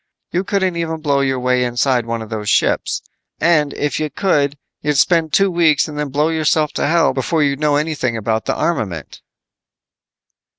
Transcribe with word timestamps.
You 0.31 0.43
couldn't 0.43 0.75
even 0.77 0.99
blow 0.99 1.19
your 1.19 1.39
way 1.39 1.63
inside 1.63 2.07
one 2.07 2.23
of 2.23 2.31
those 2.31 2.49
ships. 2.49 3.03
And 3.39 3.71
if 3.75 3.99
you 3.99 4.09
could, 4.09 4.57
you'd 4.81 4.97
spend 4.97 5.31
two 5.31 5.51
weeks 5.51 5.87
and 5.87 5.95
then 5.95 6.09
blow 6.09 6.29
yourself 6.29 6.71
to 6.71 6.87
hell 6.87 7.13
before 7.13 7.43
you'd 7.43 7.59
know 7.59 7.75
anything 7.75 8.17
about 8.17 8.45
the 8.45 8.55
armament." 8.55 9.21